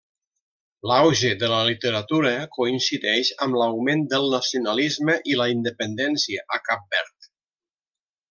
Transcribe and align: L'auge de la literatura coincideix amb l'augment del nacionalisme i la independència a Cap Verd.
L'auge 0.91 1.29
de 1.43 1.49
la 1.51 1.57
literatura 1.67 2.31
coincideix 2.55 3.29
amb 3.47 3.59
l'augment 3.61 4.01
del 4.15 4.25
nacionalisme 4.37 5.19
i 5.33 5.37
la 5.43 5.47
independència 5.57 6.47
a 6.59 6.61
Cap 6.71 6.89
Verd. 6.97 7.31